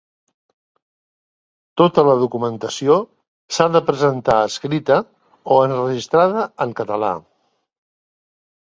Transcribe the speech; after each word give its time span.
Tota 1.81 2.05
la 2.07 2.15
documentació 2.23 2.95
s'ha 3.59 3.69
de 3.77 3.83
presentar 3.91 4.39
escrita 4.49 5.01
o 5.57 5.61
enregistrada 5.69 6.49
en 6.69 6.77
català. 6.83 7.15